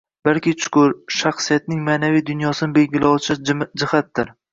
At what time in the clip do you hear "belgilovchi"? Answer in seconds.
2.79-3.37